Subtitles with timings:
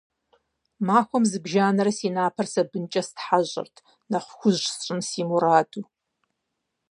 [0.87, 3.75] Махуэм зыбжанэрэ си напэр сабынкӀэ стхьэщӀырт,
[4.11, 5.83] нэхъ хужь сщӀын си мураду.